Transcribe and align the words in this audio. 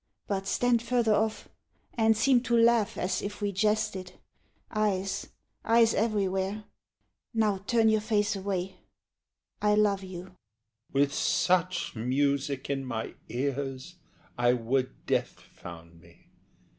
but 0.25 0.47
stand 0.47 0.81
further 0.81 1.13
off, 1.13 1.47
And 1.93 2.17
seem 2.17 2.41
to 2.49 2.57
laugh, 2.57 2.97
as 2.97 3.21
if 3.21 3.39
we 3.39 3.51
jested 3.51 4.13
eyes, 4.71 5.27
Eyes 5.63 5.93
everywhere! 5.93 6.63
Now 7.35 7.59
turn 7.67 7.87
your 7.87 8.01
face 8.01 8.35
away... 8.35 8.77
I 9.61 9.75
love 9.75 10.01
you. 10.03 10.25
HE. 10.25 10.31
With 10.91 11.13
such 11.13 11.95
music 11.95 12.67
in 12.67 12.83
my 12.83 13.13
ears 13.29 13.97
I 14.39 14.53
would 14.53 15.05
death 15.05 15.39
found 15.39 16.01
me. 16.01 16.31